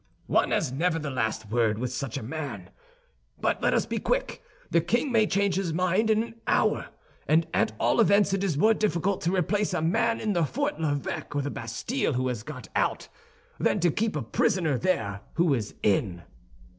"One 0.25 0.49
has 0.49 0.71
never 0.71 0.97
the 0.97 1.11
last 1.11 1.51
word 1.51 1.77
with 1.77 1.93
such 1.93 2.17
a 2.17 2.23
man. 2.23 2.71
But 3.39 3.61
let 3.61 3.75
us 3.75 3.85
be 3.85 3.99
quick—the 3.99 4.81
king 4.81 5.11
may 5.11 5.27
change 5.27 5.57
his 5.57 5.73
mind 5.73 6.09
in 6.09 6.23
an 6.23 6.35
hour; 6.47 6.87
and 7.27 7.45
at 7.53 7.73
all 7.79 7.99
events 7.99 8.33
it 8.33 8.43
is 8.43 8.57
more 8.57 8.73
difficult 8.73 9.21
to 9.21 9.35
replace 9.35 9.75
a 9.75 9.81
man 9.83 10.19
in 10.19 10.33
the 10.33 10.43
Fort 10.43 10.79
l'Evêque 10.79 11.35
or 11.35 11.43
the 11.43 11.51
Bastille 11.51 12.13
who 12.13 12.29
has 12.29 12.41
got 12.41 12.67
out, 12.75 13.09
than 13.59 13.79
to 13.79 13.91
keep 13.91 14.15
a 14.15 14.23
prisoner 14.23 14.75
there 14.75 15.21
who 15.35 15.53
is 15.53 15.75
in." 15.83 16.23